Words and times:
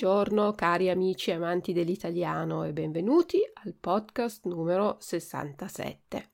Buongiorno 0.00 0.52
cari 0.52 0.90
amici 0.90 1.32
amanti 1.32 1.72
dell'italiano 1.72 2.62
e 2.62 2.72
benvenuti 2.72 3.40
al 3.64 3.74
podcast 3.74 4.44
numero 4.44 4.96
67. 5.00 6.30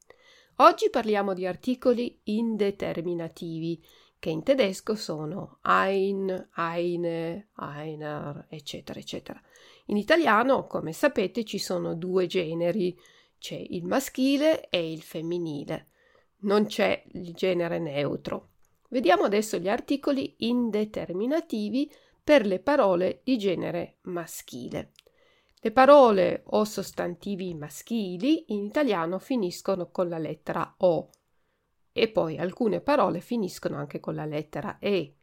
Oggi 0.56 0.90
parliamo 0.90 1.32
di 1.32 1.46
articoli 1.46 2.20
indeterminativi 2.24 3.82
che 4.18 4.28
in 4.28 4.42
tedesco 4.42 4.94
sono 4.96 5.60
ein, 5.62 6.50
eine, 6.56 7.48
einer, 7.56 8.46
eccetera, 8.50 9.00
eccetera. 9.00 9.40
In 9.86 9.96
italiano, 9.96 10.66
come 10.66 10.92
sapete, 10.92 11.42
ci 11.44 11.56
sono 11.58 11.94
due 11.94 12.26
generi, 12.26 12.94
c'è 13.38 13.56
il 13.66 13.86
maschile 13.86 14.68
e 14.68 14.92
il 14.92 15.00
femminile. 15.00 15.88
Non 16.40 16.66
c'è 16.66 17.02
il 17.12 17.32
genere 17.32 17.78
neutro. 17.78 18.48
Vediamo 18.90 19.22
adesso 19.22 19.56
gli 19.56 19.70
articoli 19.70 20.34
indeterminativi 20.40 21.90
per 22.24 22.46
le 22.46 22.58
parole 22.58 23.20
di 23.22 23.36
genere 23.36 23.98
maschile. 24.02 24.92
Le 25.60 25.70
parole 25.70 26.42
o 26.46 26.64
sostantivi 26.64 27.54
maschili 27.54 28.52
in 28.54 28.64
italiano 28.64 29.18
finiscono 29.18 29.90
con 29.90 30.08
la 30.08 30.18
lettera 30.18 30.74
O 30.78 31.10
e 31.96 32.08
poi 32.08 32.38
alcune 32.38 32.80
parole 32.80 33.20
finiscono 33.20 33.76
anche 33.76 34.00
con 34.00 34.16
la 34.16 34.24
lettera 34.24 34.78
E. 34.80 35.18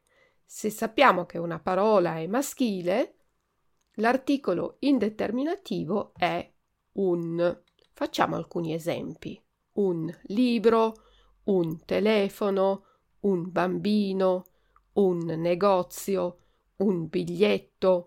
Se 0.46 0.70
sappiamo 0.70 1.26
che 1.26 1.38
una 1.38 1.60
parola 1.60 2.18
è 2.18 2.28
maschile, 2.28 3.16
l'articolo 3.96 4.78
indeterminativo 4.80 6.14
è 6.16 6.50
un. 6.94 7.62
Facciamo 7.92 8.38
alcuni 8.38 8.74
esempi. 8.74 9.44
Un 9.74 10.10
libro, 10.24 10.94
un 11.46 11.84
telefono, 11.84 12.86
un 13.22 13.52
bambino, 13.52 14.46
un 14.94 15.26
negozio, 15.26 16.38
un 16.82 17.08
biglietto, 17.08 18.06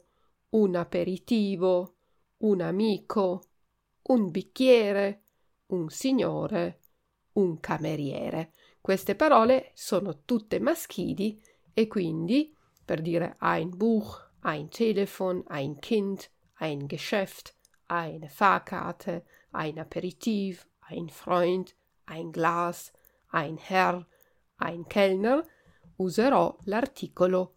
un 0.51 0.75
aperitivo, 0.77 1.95
un 2.39 2.61
amico, 2.61 3.43
un 4.03 4.31
bicchiere, 4.31 5.23
un 5.67 5.89
signore, 5.89 6.81
un 7.35 7.59
cameriere. 7.61 8.53
Queste 8.81 9.15
parole 9.15 9.71
sono 9.75 10.25
tutte 10.25 10.59
maschili 10.61 11.41
e 11.73 11.87
quindi 11.87 12.55
per 12.85 13.01
dire 13.01 13.37
ein 13.39 13.71
Buch, 13.77 14.31
ein 14.41 14.69
Telefon, 14.69 15.43
ein 15.49 15.79
Kind, 15.81 16.31
ein 16.55 16.87
Geschäft, 16.87 17.55
eine 17.87 18.29
Fahrkarte, 18.29 19.25
ein 19.53 19.79
Aperitif, 19.79 20.69
ein 20.81 21.09
Freund, 21.09 21.75
ein 22.07 22.31
Glas, 22.31 22.93
ein 23.29 23.57
Herr, 23.57 24.07
ein 24.57 24.87
Kellner, 24.87 25.47
userò 25.97 26.59
l'articolo 26.65 27.53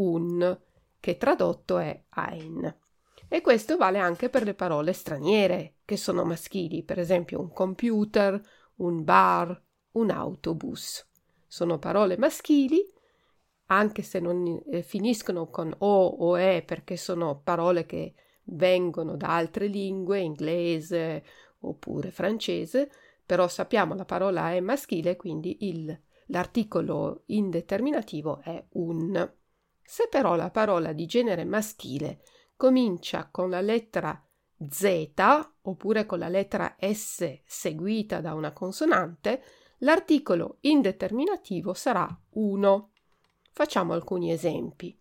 un, 0.00 0.58
che 0.98 1.16
tradotto 1.16 1.78
è 1.78 2.04
ein. 2.14 2.78
E 3.28 3.40
questo 3.40 3.76
vale 3.76 3.98
anche 3.98 4.28
per 4.28 4.42
le 4.42 4.54
parole 4.54 4.92
straniere, 4.92 5.76
che 5.84 5.96
sono 5.96 6.24
maschili, 6.24 6.82
per 6.82 6.98
esempio 6.98 7.40
un 7.40 7.52
computer, 7.52 8.40
un 8.76 9.04
bar, 9.04 9.62
un 9.92 10.10
autobus. 10.10 11.06
Sono 11.46 11.78
parole 11.78 12.16
maschili, 12.16 12.84
anche 13.66 14.02
se 14.02 14.18
non 14.18 14.60
eh, 14.70 14.82
finiscono 14.82 15.48
con 15.48 15.72
o 15.78 16.06
o 16.06 16.38
e, 16.38 16.62
perché 16.62 16.96
sono 16.96 17.40
parole 17.42 17.86
che 17.86 18.14
vengono 18.44 19.16
da 19.16 19.36
altre 19.36 19.66
lingue, 19.66 20.18
inglese 20.18 21.24
oppure 21.60 22.10
francese, 22.10 22.90
però 23.24 23.46
sappiamo 23.46 23.94
la 23.94 24.04
parola 24.04 24.52
è 24.52 24.60
maschile, 24.60 25.14
quindi 25.14 25.68
il, 25.68 25.96
l'articolo 26.26 27.22
indeterminativo 27.26 28.40
è 28.40 28.64
un. 28.70 29.32
Se 29.90 30.06
però 30.08 30.36
la 30.36 30.50
parola 30.50 30.92
di 30.92 31.04
genere 31.04 31.44
maschile 31.44 32.22
comincia 32.54 33.28
con 33.28 33.50
la 33.50 33.60
lettera 33.60 34.24
Z 34.68 35.14
oppure 35.62 36.06
con 36.06 36.20
la 36.20 36.28
lettera 36.28 36.76
S 36.78 37.40
seguita 37.44 38.20
da 38.20 38.34
una 38.34 38.52
consonante, 38.52 39.42
l'articolo 39.78 40.58
indeterminativo 40.60 41.74
sarà 41.74 42.08
1. 42.34 42.92
Facciamo 43.50 43.92
alcuni 43.92 44.30
esempi. 44.30 44.96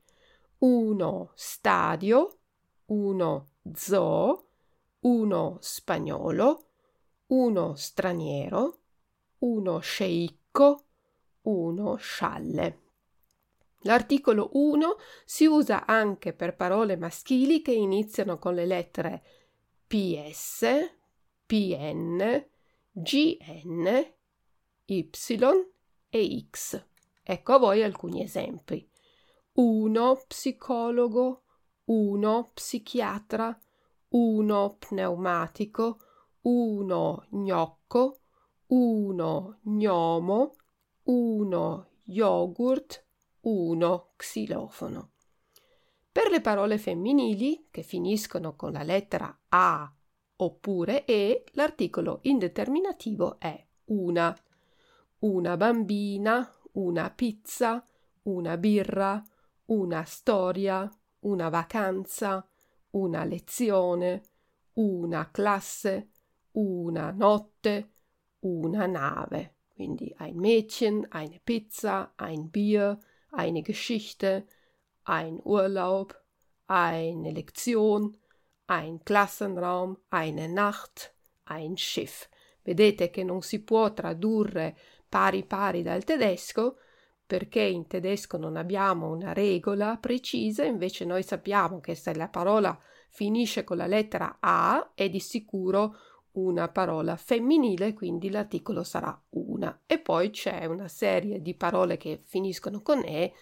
Uno 0.58 1.34
stadio, 1.36 2.40
uno 2.86 3.50
zoo, 3.72 4.48
uno 5.02 5.58
spagnolo, 5.60 6.66
uno 7.28 7.76
straniero, 7.76 8.80
uno 9.38 9.78
sceicco, 9.78 10.86
uno 11.42 11.96
scialle. 11.98 12.89
L'articolo 13.84 14.50
1 14.54 14.96
si 15.24 15.46
usa 15.46 15.86
anche 15.86 16.34
per 16.34 16.56
parole 16.56 16.98
maschili 16.98 17.62
che 17.62 17.72
iniziano 17.72 18.38
con 18.38 18.54
le 18.54 18.66
lettere 18.66 19.24
PS, 19.88 20.66
PN, 21.46 22.46
GN, 22.92 24.14
Y 24.86 25.10
e 26.10 26.46
X. 26.50 26.86
Ecco 27.24 27.54
a 27.54 27.58
voi 27.58 27.84
alcuni 27.84 28.24
esempi. 28.24 28.90
Uno 29.54 30.22
psicologo, 30.28 31.44
uno 31.86 32.52
psichiatra, 32.54 33.58
uno 34.10 34.76
pneumatico, 34.78 36.00
uno 36.42 37.26
gnocco, 37.30 38.20
uno 38.68 39.60
gnomo, 39.64 40.56
uno 41.04 41.90
yogurt, 42.04 43.06
1 43.42 44.12
xilofono. 44.16 45.12
Per 46.12 46.30
le 46.30 46.42
parole 46.42 46.78
femminili 46.78 47.68
che 47.72 47.84
finiscono 47.84 48.56
con 48.56 48.72
la 48.72 48.84
lettera 48.84 49.42
A 49.50 49.94
oppure 50.38 51.06
E, 51.06 51.44
l'articolo 51.52 52.20
indeterminativo 52.24 53.40
è 53.40 53.66
una. 53.86 54.36
Una 55.20 55.58
bambina, 55.58 56.56
una 56.74 57.10
pizza, 57.12 57.86
una 58.24 58.58
birra, 58.58 59.22
una 59.66 60.04
storia, 60.04 60.90
una 61.20 61.50
vacanza, 61.50 62.48
una 62.92 63.24
lezione, 63.26 64.24
una 64.74 65.30
classe, 65.30 66.12
una 66.52 67.12
notte, 67.12 67.92
una 68.40 68.86
nave. 68.86 69.56
quindi 69.80 70.14
ein 70.18 70.36
Mädchen, 70.36 71.08
eine 71.10 71.40
Pizza, 71.42 72.12
ein 72.18 72.50
Bier, 72.50 73.00
eine 73.32 73.62
Geschichte, 73.62 74.46
ein 75.04 75.40
Urlaub, 75.44 76.20
eine 76.66 77.32
Lektion, 77.32 78.18
ein 78.66 79.04
Klassenraum, 79.04 79.98
eine 80.10 80.48
Nacht, 80.48 81.14
ein 81.46 81.78
Schiff. 81.78 82.30
Vedete 82.64 83.10
che 83.10 83.24
non 83.24 83.42
si 83.42 83.64
può 83.64 83.92
tradurre 83.94 84.78
pari 85.08 85.44
pari 85.44 85.82
dal 85.82 86.04
tedesco 86.04 86.78
perché 87.26 87.62
in 87.62 87.88
tedesco 87.88 88.38
non 88.38 88.56
abbiamo 88.56 89.10
una 89.10 89.34
regola 89.34 89.98
precisa, 89.98 90.64
invece 90.64 91.06
noi 91.06 91.24
sappiamo 91.24 91.80
che 91.80 91.96
se 91.96 92.16
la 92.16 92.28
parola 92.28 92.76
finisce 93.10 93.64
con 93.64 93.78
la 93.78 93.86
lettera 93.86 94.38
A 94.40 94.92
è 94.96 95.10
di 95.10 95.20
sicuro 95.20 95.96
una 96.34 96.70
parola 96.70 97.16
femminile, 97.16 97.94
quindi 97.94 98.30
l'articolo 98.30 98.84
sarà 98.84 99.20
una. 99.30 99.82
E 99.86 100.00
poi 100.00 100.30
c'è 100.30 100.66
una 100.66 100.88
serie 100.88 101.42
di 101.42 101.56
parole 101.56 101.98
che 101.98 102.22
finiscono 102.24 102.82
con 102.82 103.04
E, 103.04 103.34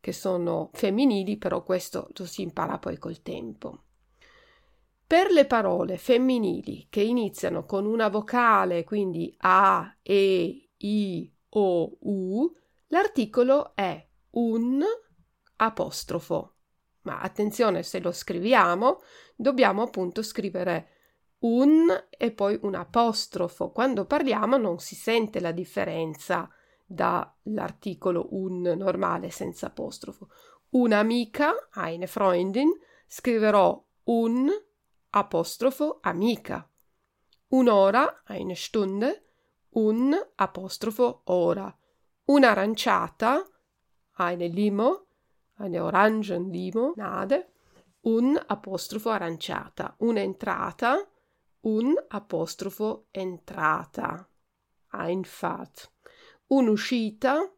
che 0.00 0.12
sono 0.12 0.70
femminili, 0.72 1.36
però 1.36 1.62
questo 1.62 2.08
lo 2.14 2.24
si 2.24 2.42
impara 2.42 2.78
poi 2.78 2.98
col 2.98 3.22
tempo. 3.22 3.82
Per 5.06 5.30
le 5.30 5.46
parole 5.46 5.96
femminili 5.96 6.86
che 6.90 7.00
iniziano 7.00 7.64
con 7.64 7.86
una 7.86 8.08
vocale, 8.08 8.84
quindi 8.84 9.34
A, 9.38 9.96
E, 10.02 10.70
I, 10.76 11.32
O, 11.50 11.96
U, 12.00 12.52
l'articolo 12.88 13.74
è 13.74 14.06
un 14.30 14.82
apostrofo. 15.56 16.52
Ma 17.02 17.20
attenzione, 17.20 17.82
se 17.82 18.00
lo 18.00 18.12
scriviamo, 18.12 19.00
dobbiamo 19.34 19.82
appunto 19.82 20.22
scrivere 20.22 20.97
un 21.40 21.88
e 22.08 22.30
poi 22.32 22.58
un 22.62 22.74
apostrofo. 22.74 23.70
Quando 23.70 24.04
parliamo 24.04 24.56
non 24.56 24.78
si 24.78 24.94
sente 24.94 25.40
la 25.40 25.52
differenza 25.52 26.48
dall'articolo 26.84 28.28
un 28.30 28.62
normale 28.62 29.30
senza 29.30 29.66
apostrofo. 29.66 30.28
Un'amica, 30.70 31.68
eine 31.74 32.06
Freundin, 32.06 32.70
scriverò 33.06 33.82
un 34.04 34.50
apostrofo 35.10 35.98
amica. 36.02 36.68
Un'ora, 37.48 38.22
eine 38.26 38.54
Stunde, 38.54 39.24
un 39.70 40.14
apostrofo 40.34 41.22
ora. 41.24 41.74
Un'aranciata, 42.24 43.46
eine 44.16 44.46
Limo, 44.48 45.06
eine 45.56 45.80
Orangenlimonade, 45.80 47.52
un 48.00 48.38
apostrofo 48.46 49.10
aranciata. 49.10 49.94
Un'entrata, 49.98 51.08
un 51.60 51.94
apostrofo 52.08 53.06
entrata. 53.10 54.28
Einfahrt. 54.90 55.92
Un'uscita, 56.46 57.52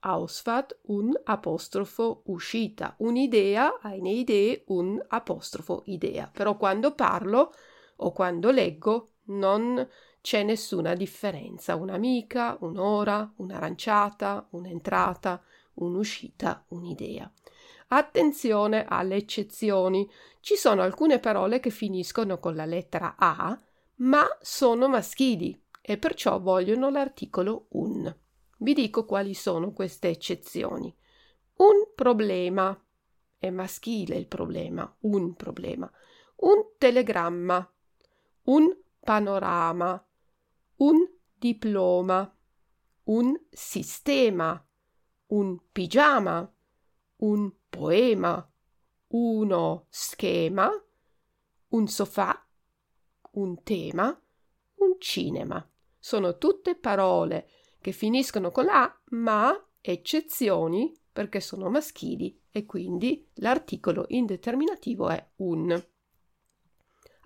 Ausfahrt, 0.00 0.78
un 0.82 1.12
apostrofo 1.24 2.22
uscita, 2.26 2.94
un'idea, 2.98 3.80
eine 3.82 4.10
Idee, 4.10 4.62
un 4.68 5.02
apostrofo 5.08 5.82
idea. 5.86 6.30
Però 6.32 6.56
quando 6.56 6.94
parlo 6.94 7.52
o 7.96 8.12
quando 8.12 8.50
leggo 8.50 9.08
non 9.24 9.88
c'è 10.20 10.42
nessuna 10.42 10.94
differenza. 10.94 11.74
Un'amica, 11.74 12.56
un'ora, 12.60 13.32
un'aranciata, 13.36 14.46
un'entrata, 14.50 15.42
un'uscita, 15.76 16.64
un'idea. 16.68 17.30
Attenzione 17.88 18.84
alle 18.84 19.16
eccezioni. 19.16 20.10
Ci 20.40 20.56
sono 20.56 20.82
alcune 20.82 21.18
parole 21.18 21.60
che 21.60 21.70
finiscono 21.70 22.38
con 22.38 22.54
la 22.54 22.64
lettera 22.64 23.14
A, 23.16 23.58
ma 23.96 24.24
sono 24.40 24.88
maschili 24.88 25.60
e 25.80 25.98
perciò 25.98 26.40
vogliono 26.40 26.90
l'articolo 26.90 27.66
un. 27.70 28.14
Vi 28.58 28.72
dico 28.74 29.04
quali 29.04 29.34
sono 29.34 29.72
queste 29.72 30.08
eccezioni. 30.08 30.94
Un 31.56 31.92
problema. 31.94 32.78
È 33.38 33.50
maschile 33.50 34.16
il 34.16 34.26
problema, 34.26 34.96
un 35.00 35.34
problema. 35.34 35.90
Un 36.36 36.72
telegramma. 36.76 37.72
Un 38.44 38.76
panorama. 38.98 40.04
Un 40.76 41.08
diploma. 41.38 42.36
Un 43.04 43.40
sistema. 43.50 44.65
Un 45.26 45.58
pigiama. 45.72 46.52
Un 47.16 47.52
poema. 47.68 48.50
Uno 49.08 49.86
schema. 49.88 50.70
Un 51.68 51.88
sofà. 51.88 52.46
Un 53.32 53.62
tema. 53.62 54.20
Un 54.76 54.96
cinema. 54.98 55.68
Sono 55.98 56.38
tutte 56.38 56.76
parole 56.76 57.48
che 57.80 57.92
finiscono 57.92 58.50
con 58.50 58.64
la 58.64 59.00
ma 59.10 59.52
eccezioni 59.80 60.92
perché 61.12 61.40
sono 61.40 61.70
maschili 61.70 62.38
e 62.50 62.66
quindi 62.66 63.26
l'articolo 63.34 64.04
indeterminativo 64.08 65.08
è 65.08 65.30
un. 65.36 65.86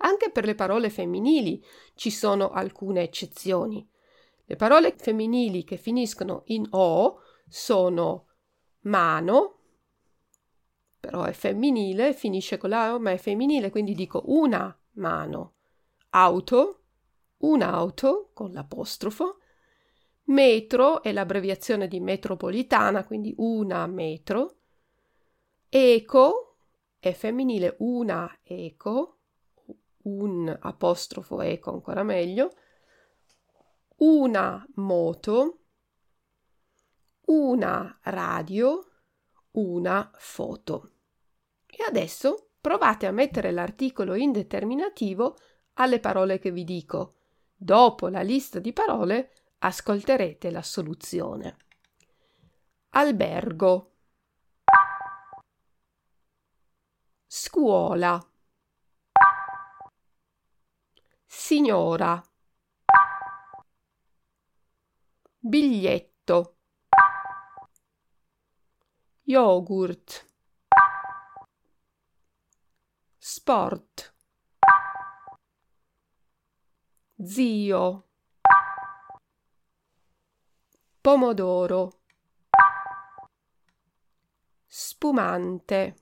Anche 0.03 0.31
per 0.31 0.45
le 0.45 0.55
parole 0.55 0.89
femminili 0.89 1.63
ci 1.95 2.09
sono 2.09 2.49
alcune 2.49 3.01
eccezioni. 3.03 3.87
Le 4.45 4.55
parole 4.55 4.95
femminili 4.97 5.63
che 5.63 5.77
finiscono 5.77 6.43
in 6.45 6.65
O 6.71 7.19
sono 7.51 8.27
mano, 8.81 9.59
però 10.99 11.23
è 11.23 11.33
femminile, 11.33 12.13
finisce 12.13 12.57
con 12.57 12.69
la 12.69 12.93
O, 12.93 12.99
ma 12.99 13.11
è 13.11 13.17
femminile, 13.17 13.69
quindi 13.69 13.93
dico 13.93 14.23
una 14.27 14.75
mano. 14.93 15.55
Auto, 16.11 16.83
un'auto 17.37 18.31
con 18.33 18.51
l'apostrofo, 18.51 19.37
Metro 20.25 21.01
è 21.01 21.11
l'abbreviazione 21.11 21.87
di 21.87 21.99
metropolitana, 21.99 23.05
quindi 23.05 23.33
una 23.37 23.85
metro. 23.87 24.59
Eco 25.67 26.55
è 26.99 27.11
femminile 27.11 27.75
una 27.79 28.39
eco, 28.43 29.17
un 30.03 30.57
apostrofo 30.61 31.41
eco 31.41 31.71
ancora 31.71 32.03
meglio. 32.03 32.51
Una 33.97 34.65
moto, 34.75 35.60
una 37.31 37.97
radio, 38.03 38.85
una 39.51 40.11
foto. 40.15 40.91
E 41.65 41.83
adesso 41.87 42.49
provate 42.59 43.05
a 43.05 43.11
mettere 43.11 43.51
l'articolo 43.51 44.15
indeterminativo 44.15 45.37
alle 45.75 46.01
parole 46.01 46.39
che 46.39 46.51
vi 46.51 46.65
dico. 46.65 47.15
Dopo 47.55 48.09
la 48.09 48.21
lista 48.21 48.59
di 48.59 48.73
parole 48.73 49.31
ascolterete 49.59 50.51
la 50.51 50.61
soluzione. 50.61 51.55
Albergo. 52.89 53.93
Scuola. 57.25 58.19
Signora. 61.25 62.21
Biglietto. 65.39 66.60
Yogurt. 69.31 70.25
Sport. 73.17 74.13
Zio. 77.15 78.09
Pomodoro. 80.99 82.01
Spumante. 84.67 85.95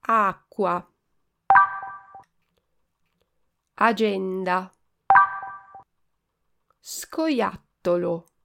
Acqua. 0.00 0.92
Agenda. 3.74 4.68
Scoiattolo 6.80 8.39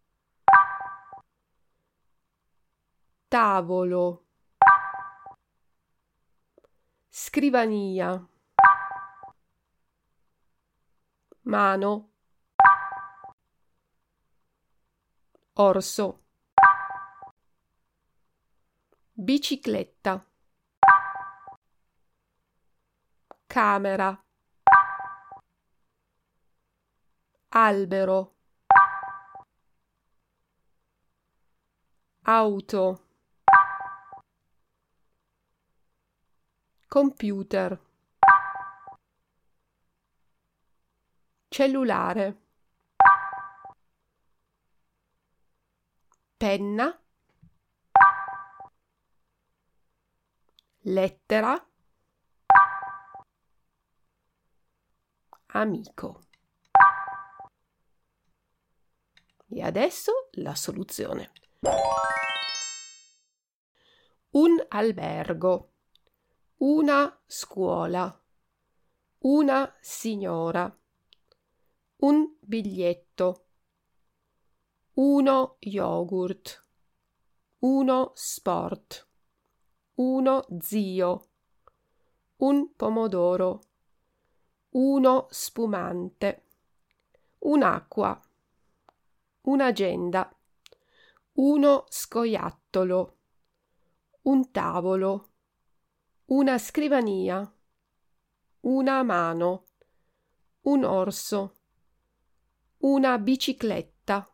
tavolo. 3.35 4.27
Scrivania. 7.09 8.25
Mano. 11.41 12.11
Orso. 15.55 16.23
Bicicletta. 19.11 20.25
Camera. 23.47 24.23
Albero. 27.49 28.35
Auto 32.21 33.04
computer 36.95 37.77
cellulare 41.49 42.37
penna 46.37 46.97
lettera 50.83 51.69
amico. 55.47 56.21
E 59.47 59.61
adesso 59.61 60.29
la 60.35 60.55
soluzione. 60.55 61.31
Un 64.29 64.65
albergo 64.69 65.74
una 66.57 67.19
scuola, 67.25 68.17
una 69.19 69.75
signora, 69.81 70.73
un 71.97 72.35
biglietto, 72.39 73.45
uno 74.93 75.57
yogurt, 75.59 76.63
uno 77.59 78.11
sport, 78.15 79.07
uno 79.95 80.45
zio, 80.61 81.27
un 82.37 82.73
pomodoro, 82.73 83.61
uno 84.69 85.27
spumante, 85.29 86.43
un'acqua, 87.39 88.17
un'agenda, 89.41 90.33
uno 91.33 91.83
scoiattolo, 91.89 93.17
un 94.21 94.51
tavolo, 94.51 95.34
una 96.27 96.57
scrivania, 96.57 97.53
una 98.61 99.03
mano, 99.03 99.65
un 100.61 100.83
orso, 100.83 101.53
una 102.79 103.19
bicicletta, 103.19 104.27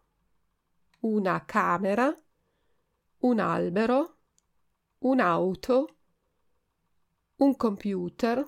una 1.02 1.44
camera, 1.44 2.16
un 3.20 3.40
albero, 3.40 4.20
un'auto, 5.00 5.98
un 7.36 7.56
computer, 7.58 8.48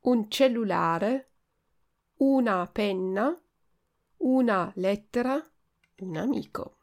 un 0.00 0.30
cellulare, 0.30 1.30
una 2.16 2.66
penna, 2.66 3.38
una 4.18 4.72
lettera, 4.76 5.46
un 5.98 6.16
amico. 6.16 6.77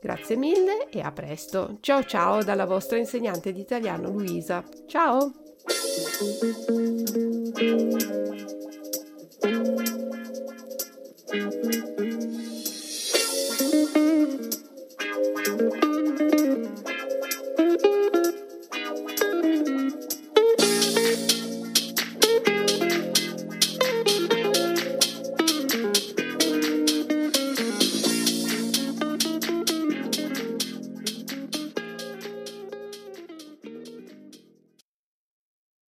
Grazie 0.00 0.34
mille 0.34 0.88
e 0.90 0.98
a 0.98 1.12
presto. 1.12 1.78
Ciao 1.80 2.02
ciao 2.02 2.42
dalla 2.42 2.66
vostra 2.66 2.98
insegnante 2.98 3.52
di 3.52 3.60
italiano 3.60 4.10
Luisa. 4.10 4.64
Ciao! 4.88 5.41
Thank 6.22 6.44
you. 11.64 11.71